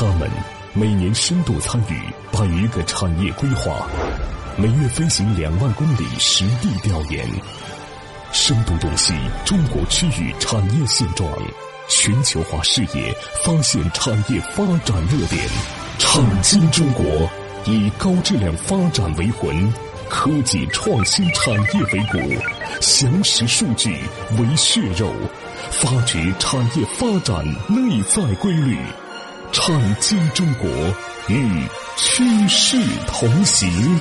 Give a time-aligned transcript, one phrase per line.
[0.00, 0.30] 他们
[0.74, 2.00] 每年深度参与
[2.30, 3.84] 百余个产业规划，
[4.56, 7.28] 每月飞行两万公里实地调研，
[8.30, 9.12] 深度洞悉
[9.44, 11.28] 中国区域产业现状，
[11.88, 13.12] 全球化视野
[13.44, 15.44] 发现产业发展热点，
[15.98, 17.28] 创新中国，
[17.64, 19.74] 以高质量发展为魂，
[20.08, 22.40] 科技创新产业为骨，
[22.80, 23.98] 详实数据
[24.38, 25.12] 为血肉，
[25.72, 28.78] 发掘产业发展内在规律。
[29.52, 30.68] 创新中国
[31.28, 34.00] 与趋势同行。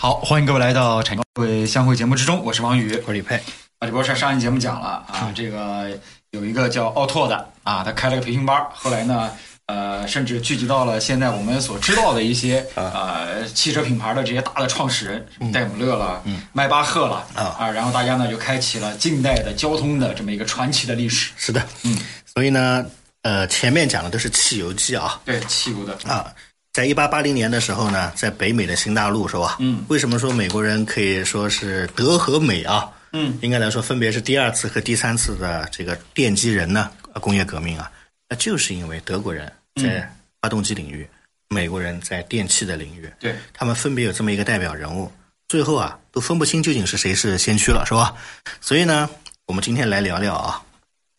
[0.00, 3.36] 好，欢迎各位来到产业会相会节目之中，我是王宇，我是李佩。
[3.78, 5.90] 啊，李博士上一节目讲了啊，这个
[6.30, 9.30] 有一个叫奥拓的啊，他开了个培训班，后来呢。
[9.66, 21.32] 呃，甚至聚集到了现在我们所知道的一些呃汽车品牌的这些大的创始人，戴姆勒了，迈巴赫了啊，然后大家呢就开启了近代的交通的这么一个传奇的历史。
[21.38, 21.96] 是的，嗯，
[22.26, 22.84] 所以呢，
[23.22, 26.30] 呃，前面讲的都是汽油机啊，对，汽油的啊，
[26.74, 29.56] 在一八八零年的时候呢，在北美的新大陆是吧？
[29.60, 32.86] 嗯，为什么说美国人可以说是德和美啊？
[33.14, 37.90] 嗯，应该来说分别是第二次和第三次的这个奠基人呢，工业革命啊。
[38.34, 41.08] 那就是因为德国人在发动机领域，
[41.50, 45.08] 美国人在电器的领域，对，他们分别有这么一个代表人物，
[45.46, 48.16] 最后啊都分不清究竟是谁是先驱了，是吧？
[48.60, 49.08] 所以呢，
[49.46, 50.60] 我们今天来聊聊啊，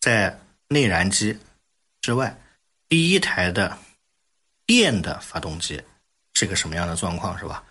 [0.02, 1.38] 在内燃机
[2.02, 2.38] 之外，
[2.90, 3.78] 第一台的
[4.66, 5.82] 电的发动机
[6.34, 7.64] 是个什么样的状况，是吧？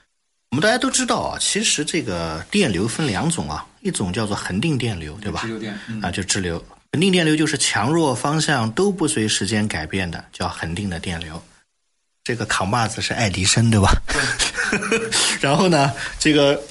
[0.53, 5.43] 我们大家都知道啊，其实这个电流分两种啊，一种叫做恒定电流，对吧？
[5.43, 6.65] 直流电啊，就直流。
[6.95, 11.43] 恒定电流就是强弱方向都不随时间改变的，叫恒定的电流。
[12.23, 13.91] 这个扛把子是爱迪生，对吧？
[15.43, 16.63] 然后呢，这个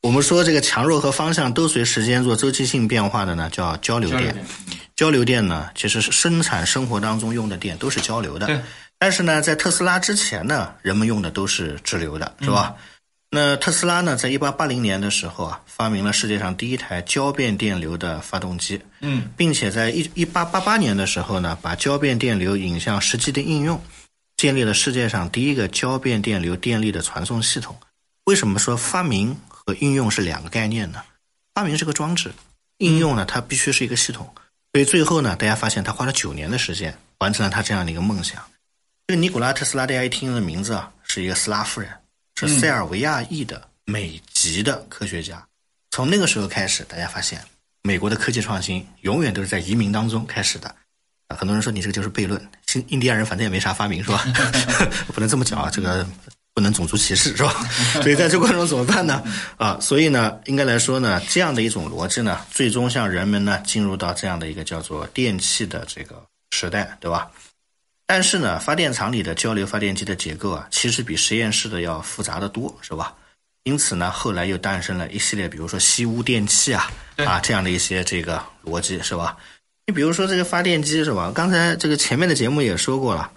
[0.00, 4.32] 我们说这个强弱和方向都随时间做周期性变化的呢，叫交流电。
[4.94, 8.62] 交流电呢，其实是生产生活当中用的电都是交流的。
[9.00, 12.76] 但是呢，在特斯拉之前呢，人们用的都是直流的，是吧？
[13.34, 23.82] 那特斯拉呢，在一八八零年的时候啊，发明了世界上第一台交变电流的发动机，嗯，并且在一一八八八年的时候呢，把交变电流引向实际的应用，
[24.36, 27.74] 建立了世界上第一个交变电流电力的传送系统。
[28.24, 31.02] 为什么说发明和应用是两个概念呢？
[31.54, 32.30] 发明是个装置，
[32.76, 34.30] 应用呢，它必须是一个系统。
[34.74, 38.44] 所以最后呢，大家发现他花了九年的时间完成了他这样的一个梦想。
[39.06, 41.88] 这个尼古拉特斯拉，大家一听的名字啊，是一个斯拉夫人。
[42.36, 45.44] 是塞尔维亚裔的美籍的科学家。
[45.90, 47.42] 从那个时候开始，大家发现
[47.82, 50.74] 美国的科技创新永远都是在移民当中开始的。
[51.28, 54.24] 啊，很多人说你这个就是悖论，新印第安人反正也没啥发明，是吧？
[55.12, 56.06] 不能这么讲啊，这个
[56.54, 57.52] 不能种族歧视，是吧？
[58.02, 59.22] 所以在这过程中怎么办呢？
[59.56, 67.30] 啊，所以呢，应该来说呢，这样的一种逻辑呢，最终向人们呢进入到这样的一个叫做电器的这个时代，对吧？
[68.06, 73.14] 但是呢，发电厂里的交流发电机的结构啊，其实比实验室的要复杂的多，是吧？
[73.64, 79.36] 因此呢，后来又诞生了一系列，比如说吸污电器啊，啊这样的一些这个逻辑，是吧？
[79.86, 81.32] 你比如说这个发电机，是吧？
[81.34, 83.30] 刚才这个前面的节目也说过了，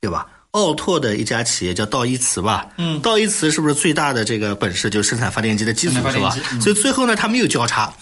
[0.00, 0.26] 对吧？
[0.52, 6.30] 奥拓的一家企业叫道一茨吧，嗯，道一茨是不是最大的这个本事就是生产发电机的技术，是吧？
[6.60, 7.92] 所以最后呢，他没有交叉，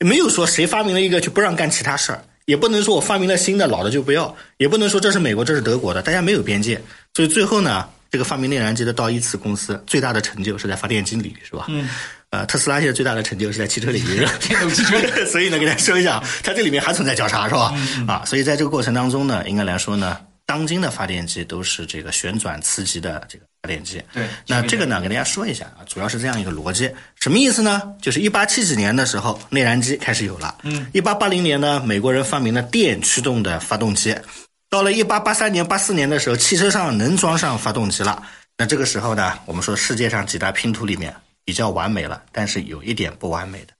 [0.00, 2.24] 没有说谁发明了一个就不让干其他事儿。
[2.48, 6.80] 也不能说我发明了新的，老的就不要；也不能说这是美国，这是德国的，大家没有边界。
[7.12, 11.66] 所以最后呢，这个发明内燃机的道一磁公司最大的成就是在发电机领域，是吧？
[11.68, 11.86] 嗯。
[12.30, 14.98] 呃，特斯拉现在最大的成就是在汽车领域，电动汽车。
[15.28, 17.74] 所以呢，给大家说一下，它这里面还存在交叉，是吧？
[18.06, 20.16] 啊，所以在这个过程当中呢，应该来说呢，
[20.46, 23.44] 当今的发电机都是这个旋转磁极的这个。
[23.62, 27.92] 发电机，对，那这个呢，给大家说一下啊，主要是这样一个逻辑，什么意思呢？
[28.00, 34.16] 就是一八七几年的时候，内燃机开始有了，嗯，一八八零年呢，美国人发明了电驱动的发动机，
[34.70, 38.22] 到了一八八三年、八四年的时候，汽车上能装上发动机了。
[38.56, 41.12] 那这个时候呢，我们说世界上几大拼图里面
[41.44, 43.72] 比较完美了，但是有一点不完美的，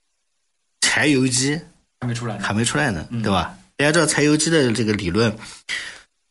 [0.81, 1.61] 柴油机
[2.01, 3.55] 还没出来，还没出来呢，对吧？
[3.77, 5.33] 大家知道柴油机的这个理论。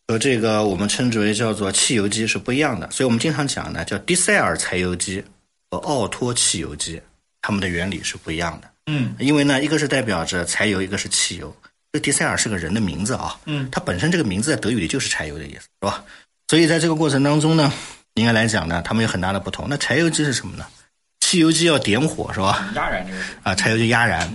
[0.08, 5.22] 和这个我们称之为叫做汽油机是不一样的，所以我们经常讲呢，叫迪塞尔柴油机
[5.70, 7.02] 和奥托汽油机，
[7.42, 8.70] 它们的原理是不一样的。
[8.86, 11.54] 嗯，因为呢，一个是代表着柴油，一个是汽油。
[11.92, 16.04] 这迪塞尔是个人的名字啊，嗯，它本身这个名字在德语里就是柴油的意思，是吧？
[16.48, 17.74] 所以在这个过程当中呢，
[18.14, 19.68] 应该来讲呢，它们有很大的不同。
[19.70, 20.66] 那柴油机是什么呢？
[21.20, 22.72] 汽油机要点火，是吧？
[22.76, 24.32] 压燃这个啊，柴油机压燃。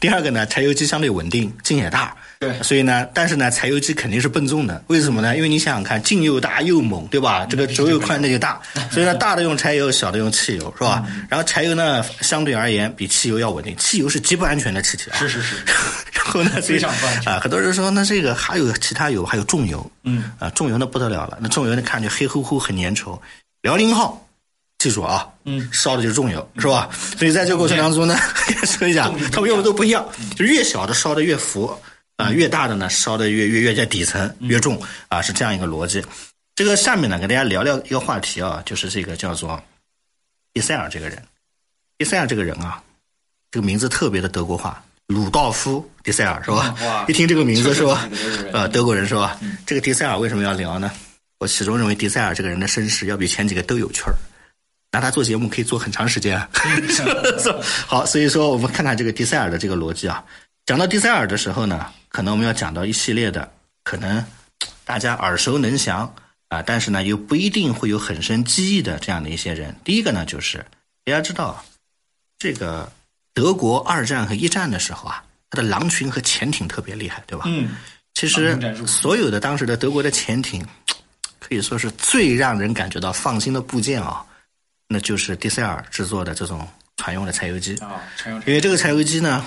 [0.00, 2.16] 第二个呢，柴油机相对稳定，劲也大。
[2.38, 4.82] 对，所以呢，但是呢，柴油机肯定是笨重的。
[4.86, 5.36] 为什么呢？
[5.36, 7.44] 因为你想想看，劲又大又猛，对吧？
[7.44, 8.58] 这个轴又宽，那就大。
[8.90, 11.04] 所以呢，大的用柴油，小的用汽油，是吧？
[11.28, 13.76] 然后柴油呢，相对而言比汽油要稳定。
[13.76, 15.18] 汽油是极不安全的气体啊。
[15.18, 15.56] 是是是。
[16.16, 16.90] 然后呢， 非常
[17.26, 23.18] 啊，很多人说那这个还有其他油，还有重油，嗯啊，重油那不得了了，那重油那看着黑乎乎很粘稠。
[23.60, 24.26] 辽宁号，
[24.80, 26.88] 记住啊，嗯，烧的就是重油，是吧？
[27.18, 28.16] 所以在这个过程当中呢，
[28.64, 31.78] 说一下他们用的都不一样，就越小的烧的越浮
[32.16, 36.02] 啊，越大的呢烧的越越越在底层越重啊，是这样一个逻辑。
[36.54, 39.62] 这个下面呢，跟大家聊聊一个话题啊，就是这个叫做
[40.54, 41.22] 迪塞尔这个人。
[41.98, 42.82] 迪塞尔这个人啊，
[43.50, 46.74] 这个名字特别的德国化，鲁道夫·迪塞尔是吧？
[46.86, 48.08] 哇一听这个名字是吧
[48.54, 49.38] 呃，德国人是吧？
[49.66, 50.90] 这个迪塞尔为什么要聊呢？
[51.38, 54.14] 我始终认为迪塞尔这个人的身世要比前几个都有趣儿，
[54.92, 56.40] 拿它做节目可以做很长时间
[57.86, 60.24] 好，所以说我们看看这个迪塞尔的这个逻辑啊。
[60.66, 63.50] 讲到迪塞尔的时候呢，可能我们要讲到一系列的
[63.84, 64.24] 可能
[64.84, 66.12] 大家耳熟能详
[66.48, 69.74] 啊，但是呢又不一定会有很深记忆的这样的一些人。
[69.84, 70.58] 第一个呢，就是
[71.04, 71.64] 大家知道
[72.38, 72.90] 这个
[73.32, 77.44] 德国二战和一战的时候啊，它的狼群和潜艇特别厉害，对吧？
[77.46, 77.70] 嗯，
[78.14, 80.64] 其实所有的当时的德国的潜艇，
[81.38, 84.24] 可以说是最让人感觉到放心的部件啊，
[84.92, 86.66] 那就是迪塞尔制作的这种
[86.96, 87.76] 船用的柴油机。
[87.76, 89.46] 啊，柴油因为这个柴油机呢，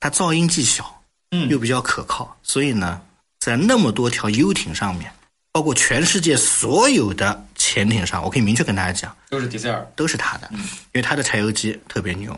[0.00, 1.02] 它噪音既小，
[1.32, 3.02] 嗯又比较可靠，所以呢，
[3.40, 5.12] 在那么多条游艇上面，
[5.52, 12.34] 包括全世界所有的潜艇上，我可以明确跟大家讲，都是迪塞尔都是它的，因为它的柴油机特别牛。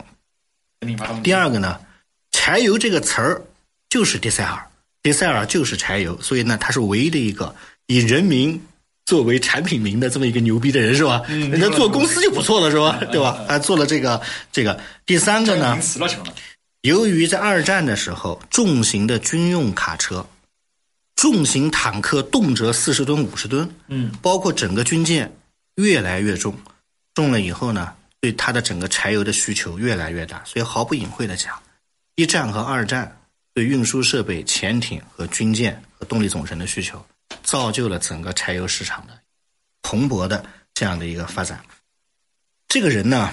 [1.23, 1.79] 第二个呢，
[2.31, 3.41] 柴油这个词儿
[3.87, 4.67] 就是迪塞尔，
[5.01, 8.61] 迪塞尔就是柴油，所以呢，它是唯一的一个以人名
[9.07, 11.21] 作为产品名的这么一个牛逼的人，是吧？
[11.29, 12.99] 嗯人家做公司就不错了，是吧？
[13.09, 13.43] 对吧？
[13.47, 14.21] 还做了这个
[14.51, 14.77] 这个。
[15.05, 15.79] 第三个呢。
[16.81, 20.25] 由于在二战的时候，重型的军用卡车、
[21.15, 25.33] 重型坦克动辄四十吨、五十吨，嗯，包括整个军舰
[25.75, 26.53] 越来越重，
[27.13, 30.41] 重了以后呢，对它的整个柴油的需求越来越大。
[30.45, 31.57] 所以毫不隐晦的讲，
[32.15, 33.17] 一战和二战
[33.53, 37.03] 对运输设备、潜艇和军舰和动力总成的需求，
[37.43, 39.13] 造就了整个柴油市场的
[39.81, 41.59] 蓬勃的这样的一个发展。
[42.67, 43.31] 这个人呢，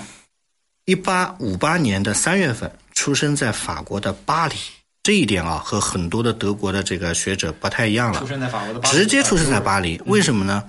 [0.84, 4.54] 一八五八年的三月份出生在法国的巴黎，
[5.02, 8.26] 这一点啊和很多的德国的这个学者不太一样了出。
[8.26, 10.62] 生在法国的巴黎，直接出生在巴黎，为什么呢？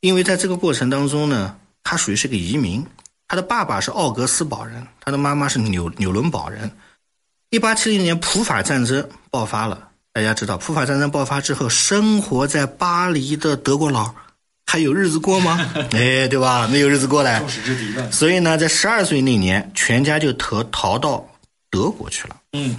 [0.00, 2.84] 因为在这个过程当中呢，他属于是个移民，
[3.28, 6.70] 他的爸爸是奥格斯堡人，他的妈妈是纽纽伦堡人。
[7.50, 14.14] 一八七零年普法战争爆发了，大家知道普法战争爆发之后，生活在巴黎的德国佬
[14.66, 15.58] 还有日子过吗？
[15.92, 16.68] 哎，对吧？
[16.68, 17.48] 没有日子过嘞众。
[17.48, 18.12] 矢之的。
[18.12, 21.26] 所以呢，在十二岁那年，全家就逃逃到
[21.70, 22.76] 德国去了，嗯，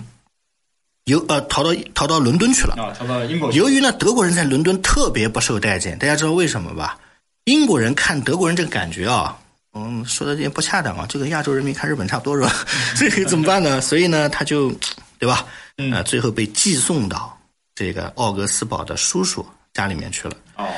[1.06, 2.76] 由呃逃到逃到伦敦去了。
[2.76, 3.52] 啊，逃到英国。
[3.52, 7.00] 由于呢，德国人在伦敦特别不受待见，大家知道为什么吧？
[7.46, 9.36] 英国人看德国人这个感觉啊，
[9.74, 12.54] 嗯，说的有点不恰当啊，就跟亚洲人民看日本差不多是吧？
[12.96, 13.82] 这个怎么办呢？
[13.82, 14.72] 所以呢，他就，
[15.18, 15.46] 对吧？
[15.78, 17.38] 嗯呃，最后被寄送到
[17.76, 20.38] 这个奥格斯堡的叔叔家里面去了。
[20.58, 20.70] 哦，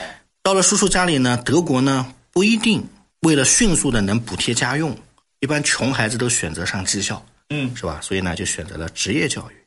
[0.41, 2.87] 到了叔叔家里呢，德国呢不一定
[3.21, 4.97] 为了迅速的能补贴家用，
[5.39, 7.23] 一般穷孩子都选择上技校。
[7.49, 7.99] 嗯，是吧？
[8.01, 9.64] 所以呢，就选择了职业教育。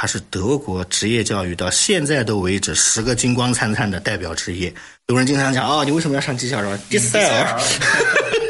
[0.00, 4.72] 它是德国职业教育到现在都为止十个金光灿灿的代表职业。
[5.08, 6.82] 有人经常讲啊、你为什么要上技校是吧？
[6.88, 7.60] 迪塞尔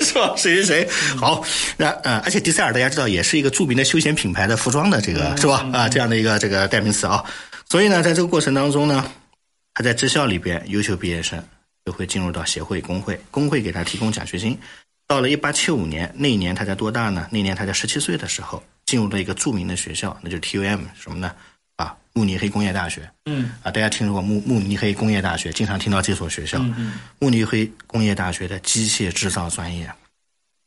[0.01, 0.33] 是吧？
[0.39, 0.89] 谁谁谁？
[1.17, 1.45] 好，
[1.77, 5.69] 那呃，而且迪塞尔大家知道也是一个著名的休闲品牌的服装的这个是吧？
[5.73, 7.25] 啊，这样的一个这个代名词啊。
[7.69, 9.11] 所以呢，在这个过程当中呢，
[9.75, 11.45] 他在职校里边优秀毕业生
[11.85, 14.57] 就会进入到协会工会，工会给他提供奖学金。
[15.09, 17.27] 到了一八七五年，那一年他才多大呢？
[17.33, 21.31] 那年他才十七岁的时候，进入了一个著名的学校，那就是 TUM 什么呢？
[21.77, 23.09] 啊，慕尼黑工业大学。
[23.27, 26.59] 嗯啊，大家听说过慕慕尼黑工业大学，经常听到这所学校。
[26.59, 29.87] 嗯嗯慕尼黑工业大学的机械制造专业，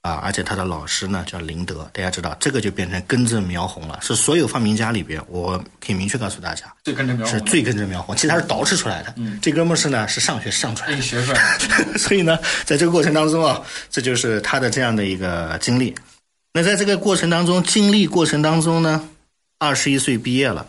[0.04, 9.14] 啊，而且他的老师呢叫林德，大家知道这个就变成根正苗红了，是所有发明家里边，我可以明确告诉大家，最根正苗红，是最根正苗红，其实他是捯饬出来的。
[9.18, 11.02] 嗯这哥们儿是呢是上学上出来的被。
[11.02, 11.98] 学出来的。
[12.00, 13.62] 所以呢，在这个过程当中啊，
[13.92, 15.94] 这就是他的这样的一个经历。
[16.54, 19.10] 那在这个过程当中，经历过程当中呢，
[19.58, 20.68] 二十一岁毕业了，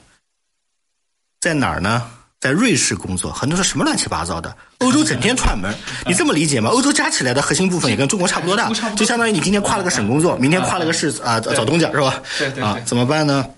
[1.41, 2.11] 在哪儿呢？
[2.41, 3.33] 在瑞士工作。
[3.33, 5.75] 很多说什么乱七八糟的，欧洲整天串门，
[6.07, 6.69] 你这么理解吗？
[6.69, 12.23] 欧洲加起来的核心部分也跟中国差不多大就相当于你今天跨了个省工作，明天跨了个市啊找东家是吧？
[12.39, 13.49] 对对对，啊怎么办呢？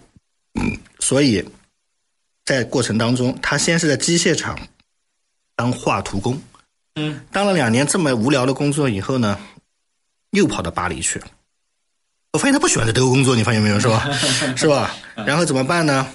[0.60, 1.44] 嗯，所以
[2.44, 4.56] 在过程当中，他先是在机械厂
[5.56, 6.40] 当画图工。
[6.94, 9.38] 嗯当了两年这么无聊的工作以后呢，
[10.30, 11.20] 又跑到巴黎去。
[12.36, 13.80] 我发现他不喜欢在德国工作，你发现没有？
[13.80, 14.06] 是吧？
[14.54, 14.90] 是吧？
[15.24, 16.06] 然后怎么办呢？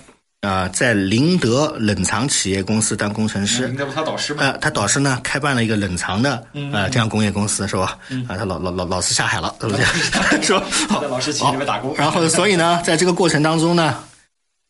[0.42, 3.76] 啊、在林德冷藏企业公司当工程师应。
[3.76, 4.44] 该不是他导师吗？
[4.44, 7.98] 呃，他导师呢开办了一个冷藏的呃这样工业公司是吧？
[8.28, 9.84] 啊，他老老老老师下海了，对不对？
[10.44, 10.64] 是吧？
[10.88, 11.96] 他在老师企业里面打工。
[11.98, 13.98] 然后，所以呢，在这个过程当中呢，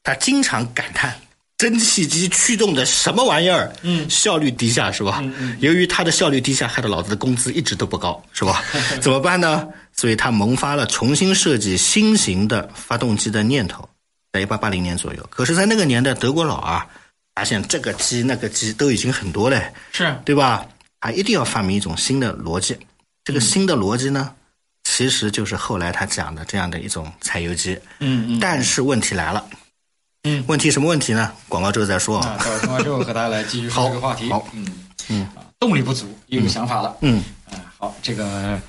[0.04, 1.14] 他经常感叹。
[1.62, 3.72] 蒸汽机驱动的什么玩意儿？
[3.84, 5.20] 嗯，效率低下是吧？
[5.22, 5.58] 嗯嗯。
[5.60, 8.64] 由于它的效率低下，害得老子的工资一直都不高，是吧？
[9.00, 9.68] 怎么办呢？
[9.96, 13.88] 所以他萌发了重新设计新型的发动机的念头，
[14.34, 15.24] 在一八八零年左右。
[15.30, 16.88] 可是，在那个年代，德国佬啊，
[17.36, 20.66] 发现这个机那个机都已经很多嘞，是对吧？
[21.00, 22.76] 他一定要发明一种新的逻辑。
[23.24, 24.34] 这个新的逻辑呢，
[24.84, 27.78] 其实就是后来他讲的这样的一种柴油机。
[28.00, 28.40] 嗯嗯。
[28.40, 29.46] 但是问题来了。
[30.24, 31.32] 嗯，问题什么问题呢？
[31.50, 32.38] 广告之后再说啊。
[32.38, 34.30] 待会儿广告之后和大家来继续说这个话题。
[34.30, 34.66] 好，嗯
[35.10, 35.28] 嗯，
[35.60, 36.96] 动力不足，有想法了。
[37.02, 37.24] 嗯，
[37.80, 38.60] 好，这个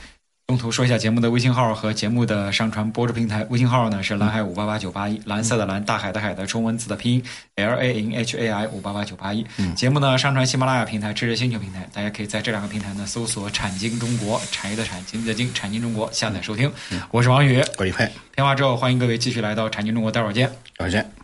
[0.46, 3.46] 中途说一下节目的微信号和节目的上传播出平台。
[3.50, 7.22] 微信号呢是蓝海五八八九八一，蓝色的蓝，大海的海的中文字的拼音
[7.56, 9.46] L A N H A I 五八八九八一。
[9.76, 16.72] 节目呢上传喜马拉雅平台、知识星球平台，大家可以在这两个平台呢搜索“产经中国”，产业的产，经济的经，产经中国下载收听。
[17.10, 18.10] 我是王宇，我李佩。
[18.34, 21.21] 片花之后，欢迎各位继续来到产经中国，待会儿见，待会儿见。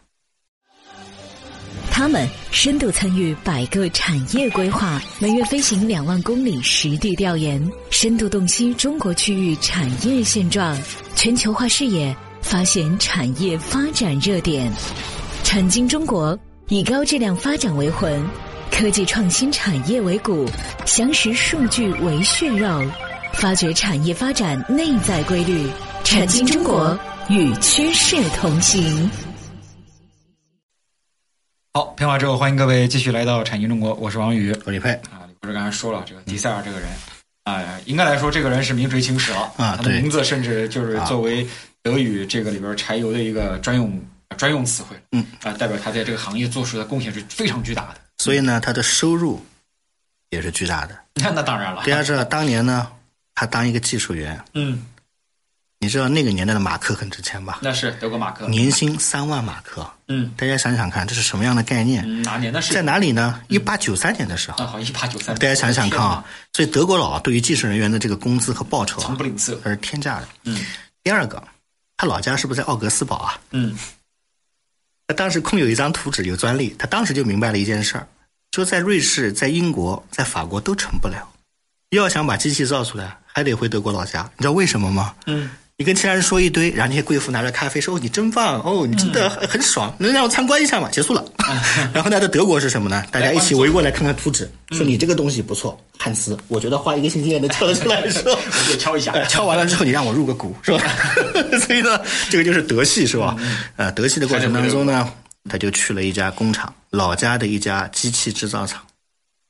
[1.99, 10.78] 他们深度参与百个产业规划，每月飞行两万公里实地调研，深度洞悉中国区域产业现状，
[11.17, 14.73] 全球化视野发现产业发展热点。
[15.43, 16.38] 产经中国
[16.69, 18.25] 以高质量发展为魂，
[18.71, 20.49] 科技创新产业为骨，
[20.87, 22.81] 详实数据为血肉，
[23.33, 25.67] 发掘产业发展内在规律。
[26.05, 26.97] 产经中国
[27.28, 29.11] 与趋势同行。
[31.78, 35.23] 好，片花之后，欢迎各位继续来到产经中国，我是王宇，我李佩啊。
[35.28, 36.88] 李博士刚才说了，这个迪塞尔这个人，
[37.44, 39.76] 啊，应该来说，这个人是名垂青史了啊。
[39.76, 41.47] 他的名字甚至就是作为
[41.80, 43.97] 德语这个里边柴油的一个专用
[44.37, 48.00] 专用词汇，嗯啊，代表他在这个行业做出的贡献是非常巨大的。
[48.16, 49.40] 所以呢，他的收入
[50.30, 50.99] 也是巨大的。
[51.14, 52.88] 那 那当然了，大家知道，当年呢，
[53.37, 54.85] 他当一个技术员，嗯。
[55.80, 57.61] 你知道那个年代的马克很值钱吧？
[57.62, 59.88] 那是德国马克，年薪三万马克。
[60.08, 62.23] 嗯，大家想想看，这是什么样的概念？
[62.23, 62.75] 哪年的事？
[62.75, 63.40] 在哪里呢？
[63.47, 64.64] 一八九三年的时候。
[64.64, 65.32] 啊，好，一八九三。
[65.37, 70.28] 大家想想看啊，所以德国佬对于技术人员的这个工资和报酬，从不吝啬，它是天价的。
[70.44, 70.61] 嗯。
[71.04, 71.40] 第二个，
[71.97, 73.40] 他老家是不是在奥格斯堡啊？
[73.52, 73.76] 嗯。
[75.06, 78.08] 他当时空有一张图纸，有专利，他当时就明白了一件事儿，
[78.50, 81.26] 说在瑞士、在英国、在法国都成不了，
[81.90, 84.28] 要想把机器造出来，还得回德国老家。
[84.37, 85.14] 你知道为什么吗？
[85.26, 85.49] 嗯。
[85.80, 91.25] 你跟其他人说一堆，然后那些贵妇拿着咖啡说：“哦，你真棒，哦，你真的很爽，能让我参观一下吗？”结束了。
[91.94, 93.04] 然后呢，在德国是什么呢？
[93.12, 98.02] 大家一起围过来看看图纸，说你这个东西不错，汉斯，我觉得花一个星期也能敲得出来。
[98.11, 100.82] 说我就敲一下， 敲完了之后你让我入个股，是吧？
[101.64, 103.37] 所以呢，这个就是德系，是吧？
[103.76, 105.08] 呃，德系的过程当中呢，
[105.49, 108.85] 他就去了一家工厂，老家的一家机器制造厂，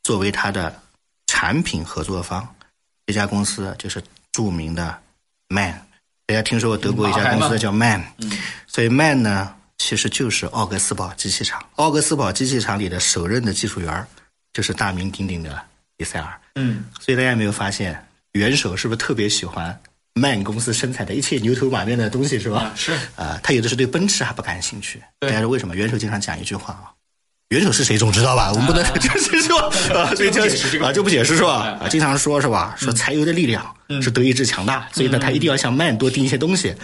[0.02, 0.78] 作为他的
[1.26, 2.46] 产品合作方。
[3.06, 4.94] 这家公司就是著名的
[5.48, 5.72] MAN。
[6.28, 8.02] 大家听说过德国一家公司叫 MAN，
[8.66, 11.58] 所以 MAN 呢其实就是奥格斯堡机器厂。
[11.76, 14.06] 奥格斯堡机器厂里的首任的技术员
[14.52, 15.58] 就是大名鼎鼎的
[15.96, 16.38] 迪塞尔。
[16.56, 19.74] 嗯，所以大家有没有发现，元首是不是特别喜欢
[20.16, 22.74] MAN 公司生产的一切牛头马面的东西，是吧？
[22.76, 22.92] 是。
[23.16, 25.02] 啊，他有的是对奔驰还不感兴趣。
[25.20, 25.74] 大家说为什么？
[25.74, 26.92] 元首经常讲一句话啊。
[27.48, 28.52] 元首是谁总知道吧？
[28.52, 29.58] 我们不能 就是说
[29.96, 30.42] 啊，所以就
[30.84, 31.78] 啊就不解释是吧？
[31.80, 32.74] 啊，经常说是吧？
[32.76, 36.74] 说柴油的力量是德意志强大，所以呢，他一定要向曼多订一些东西。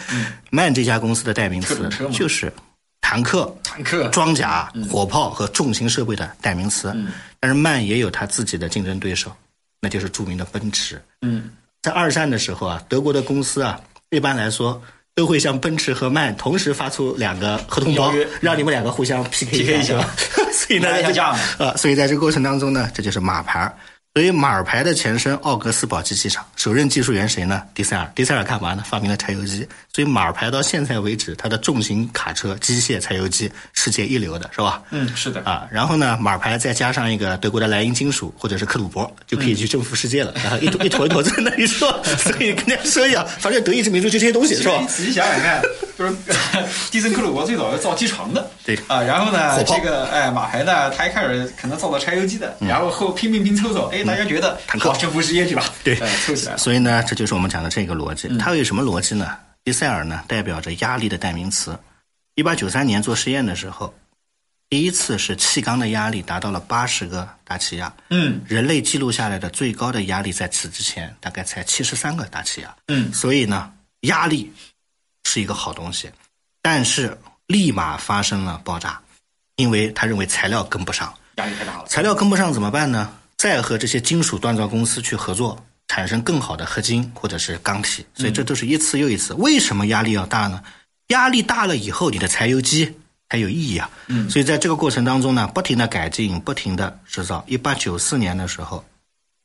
[0.50, 2.50] 曼这家公司的代名词就是
[3.02, 6.94] 坦克、坦克、装甲、火炮和重型设备的代名词。
[7.38, 9.30] 但是曼也有他自己的竞争对手，
[9.82, 10.98] 那就是著名的奔驰。
[11.20, 11.50] 嗯，
[11.82, 13.78] 在二战的时候啊，德国的公司啊，
[14.08, 14.80] 一般来说。
[15.14, 19.94] 都会向奔驰和曼同时发出两个合同包，让你们两个互相 PK 一下。
[20.52, 20.88] 所以呢，
[21.58, 23.72] 呃，所以在这个过程当中呢，这就是马牌。
[24.16, 27.60] 所以马牌的前身奥格斯堡机器厂首任技术员谁呢？
[27.74, 28.08] 迪塞尔。
[28.14, 28.84] 迪塞尔干嘛呢？
[28.88, 29.66] 发明了柴油机。
[29.92, 34.80] 所以马牌到现在为止，它的重型卡车机械柴油机世界一流的是吧？
[34.90, 35.40] 嗯，是的。
[35.40, 40.32] 啊，然后呢，马牌再加上一个德国的莱茵金属或者是克虏伯，就可以去征服世界了。
[40.36, 44.78] 然后一坨一坨一坨在那里说， 所以跟大家说一下，反正德意志民族就这些东西是吧？
[44.80, 45.60] 你仔细想想看，
[45.98, 46.14] 就是
[46.90, 54.58] 蒂森克虏伯最早是造机床的，对啊，然后呢，这个哎马牌呢，他一开始可能造的柴油机的，然后后拼命拼凑凑，哎，大家觉得。
[54.80, 55.64] 好，征服世界去吧。
[55.84, 55.96] 对，
[56.26, 56.56] 凑起来。
[56.56, 58.28] 所以呢，这就是我们讲的这个逻辑。
[58.38, 59.36] 它有什么逻辑呢？
[59.62, 61.78] 迪塞尔呢，代表着压力的代名词。
[62.34, 63.94] 一八九三年做实验的时候，
[64.68, 67.92] 第一次是气缸的压力达到了八十个大气压。
[68.10, 72.74] 嗯，人类记录下来的最高的压力在此之前大概才七十三个大气压。
[72.88, 74.52] 嗯，所以呢，压力
[75.24, 76.10] 是一个好东西，
[76.62, 77.16] 但是
[77.46, 79.00] 立马发生了爆炸，
[79.56, 81.86] 因为他认为材料跟不上，压力太大了。
[81.86, 83.12] 材料跟不上怎么办呢？
[83.36, 89.34] 再和这些金属锻造公司去合作，产生更好的合金或者是钢体，所以这都是一次又一次。
[89.34, 90.62] 为什么压力要大呢？
[91.08, 92.90] 压力大了以后，你的柴油机
[93.28, 93.90] 才有意义啊。
[94.06, 97.44] 嗯，所以在这个过程当中呢，不停的改进，不停的制造。
[97.46, 98.82] 一八九四年的时候，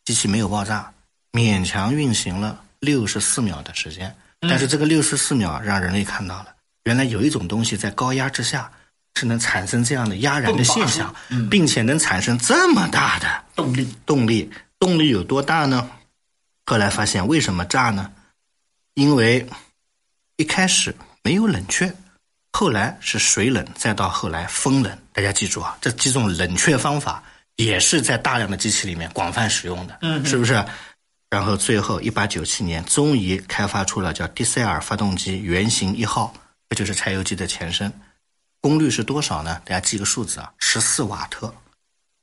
[0.05, 0.89] 机器没有爆炸，
[1.33, 4.15] 勉强运行了六十四秒的时间。
[4.41, 6.47] 但是这个六十四秒让人类看到了，
[6.83, 8.71] 原来有一种东西在高压之下
[9.15, 11.13] 是能产生这样的压燃的现象，
[11.51, 13.93] 并且能产生这么大的动力。
[14.05, 15.89] 动力动力有多大呢？
[16.65, 18.11] 后来发现为什么炸呢？
[18.93, 19.45] 因为
[20.37, 21.93] 一开始没有冷却，
[22.53, 24.97] 后来是水冷，再到后来风冷。
[25.11, 27.21] 大家记住啊，这几种冷却方法
[27.57, 30.63] 也是在大量的机器里面广泛使用的，嗯，是不是？
[31.29, 36.33] 然后最后，一八九七年，终于开发出了叫迪塞尔发动机原型一号，
[36.69, 37.91] 这就是柴油机的前身。
[38.61, 39.61] 功率是多少呢？
[39.63, 41.53] 大家记个数字啊，十四瓦特。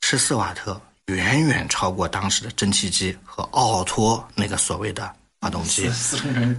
[0.00, 5.88] 十四瓦特远远超过当时的蒸汽机和奥托那个所谓的发动机。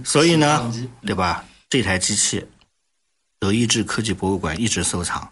[0.02, 1.44] 所以呢，对吧？
[1.68, 2.44] 这台机器，
[3.38, 5.30] 德意志科技博物馆一直收藏，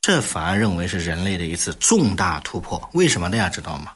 [0.00, 2.88] 这反而认为是人类的一次重大突破。
[2.94, 3.28] 为什么？
[3.28, 3.92] 大家知道吗？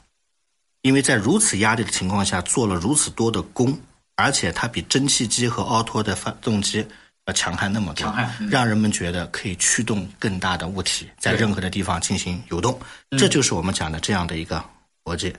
[0.81, 3.77] 因为在如此压力的情况下做了如此多的功，
[4.15, 6.85] 而且它比蒸汽机和奥托的发动机
[7.25, 8.13] 要强悍那么多，
[8.49, 12.79] 让人们觉得可以驱动更大的物体在任何的地方进行游动。
[13.17, 14.63] 这就是我们讲的这样的一个
[15.03, 15.33] 逻辑。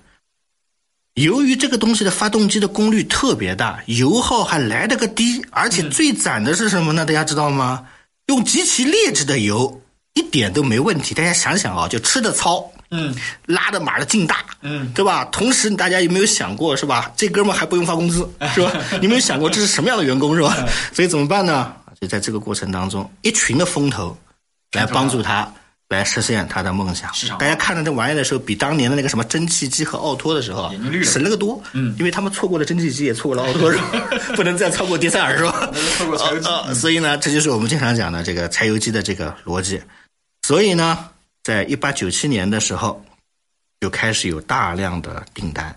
[1.15, 7.05] 由于这个东西的发动机的功率特别大，油耗还来得个低，而且最惨的是什么呢？
[7.05, 7.89] 大家知道吗？
[8.27, 11.15] 用极其劣质的油一点都没问题。
[11.15, 12.71] 大家想想啊，就吃的糙。
[12.91, 13.15] 嗯，
[13.47, 15.25] 拉的马的劲大，嗯，对吧？
[15.27, 17.13] 同时，大家有没有想过，是吧？
[17.17, 18.73] 这哥们还不用发工资， 是吧？
[19.01, 20.57] 你没有想过这是什么样的员工，是吧？
[20.93, 21.73] 所以怎么办呢？
[22.01, 24.17] 就在这个过程当中，一群的风投
[24.73, 25.53] 来帮助他
[25.89, 27.11] 来实现他的梦想。
[27.39, 33.85] 大家看到这玩意的时候，比当年的那个什么蒸汽机和奥托的时候省了个多，嗯，因为他们错过了蒸汽机，也错过了奥托，是吧？
[34.37, 35.71] 不能再超过迪塞尔，是吧？
[35.99, 39.83] 错过柴油机，所以呢，这就是我们经常讲的这个柴油机的这个逻辑。
[40.47, 41.11] 所以呢。
[41.49, 43.03] 在一八九七年的时候，
[43.81, 45.75] 就开始有大量的订单，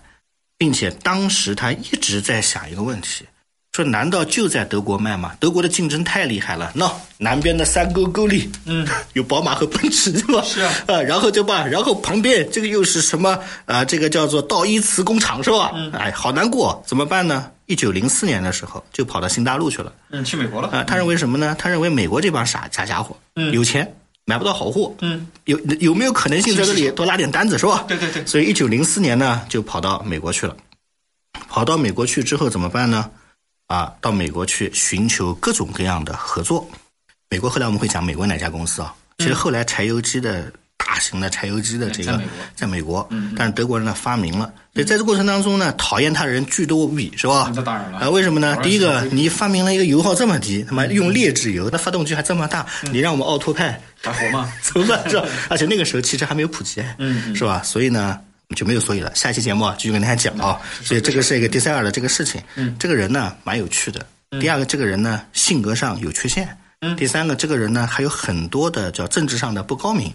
[0.58, 3.24] 并且当时他一直在想一个问题：
[3.72, 5.34] 说难道就在德国卖吗？
[5.40, 6.70] 德国的竞争太厉害了。
[6.74, 10.42] 那南边的山沟沟里，嗯， 有宝马和奔驰，是吧？
[10.44, 10.70] 是啊。
[10.88, 13.38] 呃，然后就把，然后旁边这个又是什么？
[13.64, 15.72] 呃，这个叫做道伊茨工厂，是吧？
[15.74, 15.90] 嗯。
[15.92, 17.50] 哎，好难过，怎么办呢？
[17.64, 19.90] 一九零四年的时候，就跑到新大陆去了。
[20.10, 20.68] 嗯，去美国了。
[20.68, 21.56] 啊，他认为什么呢？
[21.58, 23.90] 他认为美国这帮傻傻家伙，嗯，有钱。
[24.24, 27.84] 买不到好货，嗯，有有没有可能性在这里多拉点单子是吧？
[27.88, 28.24] 对对对。
[28.24, 30.56] 所以一九零四年呢，就跑到美国去了。
[31.48, 33.10] 跑到美国去之后怎么办呢？
[33.66, 36.68] 啊，到美国去寻求各种各样的合作。
[37.28, 38.94] 美国后来我们会讲美国哪家公司啊？
[39.18, 40.52] 其实后来柴油机的。
[40.92, 42.20] 大型的柴油机的这个，
[42.54, 47.50] 在美国，但是德国人呢发明了，所以在这过程当中呢，讨厌他的人巨多无比，是吧？
[47.56, 47.98] 那当然了。
[47.98, 48.54] 啊，为什么呢？
[48.62, 54.52] 第一个，你发明了一个油耗这么低，他妈用劣质油，那发动机还这么大，你让我们奥拓派还活吗？
[54.60, 55.08] 怎么办？
[55.08, 55.26] 是吧？
[55.48, 57.62] 而且那个时候汽车还没有普及，嗯，是吧？
[57.64, 58.20] 所以呢，
[58.54, 59.10] 就没有所以了。
[59.14, 60.60] 下期节目继续跟大家讲啊。
[60.82, 62.38] 所以这个是一个迪塞尔的这个事情。
[62.56, 64.04] 嗯，这个人呢蛮有趣的。
[64.38, 66.54] 第二个，这个人呢性格上有缺陷。
[66.82, 66.94] 嗯。
[66.96, 70.12] 第三个，这个人呢还有很多的叫政治上的不高明。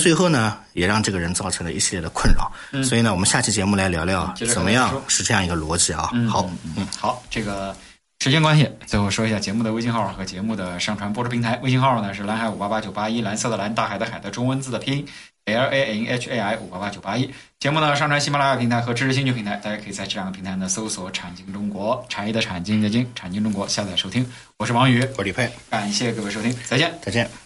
[0.00, 2.50] 最后呢，也让这个人造成了一系列的困扰。
[2.82, 6.10] 所以呢，我们下期节目来聊聊怎么样是这样一个逻辑啊。
[6.28, 7.74] 好，嗯，好，这个
[8.18, 11.58] 时间关系，最后说一下节目的微信号和节目的上传播出平台。
[11.62, 15.06] 微信号呢是蓝海五八八九八一，蓝色的蓝，大海的海的中文字的拼音
[15.44, 17.30] L A N H A I 五八八九八一。
[17.60, 24.26] 节目呢上传喜马拉雅平台和知识星球平台，大家可以在这两个平台呢搜索“产经中国”，产业的产经的经，产经中国下载收听。
[24.56, 27.45] 我是王宇，我是李佩，感谢各位收听，再见，再见。